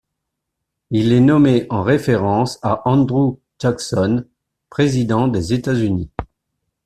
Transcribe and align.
Il 0.89 1.11
est 1.11 1.19
nommé 1.19 1.67
en 1.69 1.83
référence 1.83 2.57
à 2.63 2.81
Andrew 2.89 3.37
Jackson, 3.59 4.25
président 4.71 5.27
des 5.27 5.53
États-Unis. 5.53 6.09